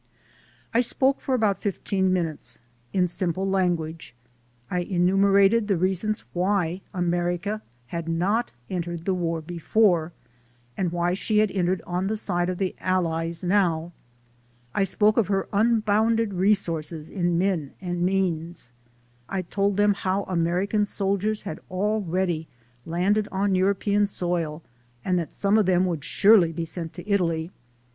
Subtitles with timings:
[0.73, 2.57] I spoke for about fifteen minutes;
[2.91, 4.15] in simple language
[4.67, 10.11] I enumerated the reasons why America had not entered the war before,
[10.75, 13.91] and why she had entered on the side of the Allies now;
[14.73, 18.71] I spoke of her unbounded resources in men and means;
[19.29, 22.47] I told them how American soldiers had already
[22.87, 24.63] landed on European soil
[25.05, 26.93] and that some of them 320 THE SOUL OF AN IMMIGRANT would surely be sent
[26.93, 27.51] to Italy.